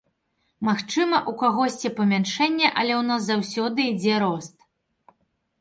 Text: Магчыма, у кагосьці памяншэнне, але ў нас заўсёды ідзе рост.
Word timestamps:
Магчыма, 0.67 1.19
у 1.31 1.33
кагосьці 1.41 1.91
памяншэнне, 1.99 2.71
але 2.79 2.93
ў 3.01 3.07
нас 3.11 3.21
заўсёды 3.29 3.79
ідзе 3.91 4.15
рост. 4.25 4.55